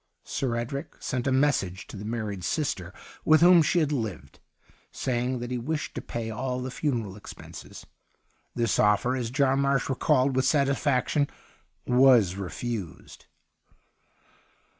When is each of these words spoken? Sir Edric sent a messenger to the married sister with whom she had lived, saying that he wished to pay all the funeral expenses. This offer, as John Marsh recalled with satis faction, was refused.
Sir 0.23 0.55
Edric 0.55 0.95
sent 0.99 1.27
a 1.27 1.31
messenger 1.31 1.85
to 1.89 1.95
the 1.95 2.05
married 2.05 2.43
sister 2.43 2.91
with 3.23 3.41
whom 3.41 3.61
she 3.61 3.77
had 3.77 3.91
lived, 3.91 4.39
saying 4.91 5.37
that 5.37 5.51
he 5.51 5.59
wished 5.59 5.93
to 5.93 6.01
pay 6.01 6.31
all 6.31 6.59
the 6.59 6.71
funeral 6.71 7.15
expenses. 7.15 7.85
This 8.55 8.79
offer, 8.79 9.15
as 9.15 9.29
John 9.29 9.59
Marsh 9.59 9.89
recalled 9.89 10.35
with 10.35 10.45
satis 10.45 10.79
faction, 10.79 11.27
was 11.85 12.33
refused. 12.35 13.27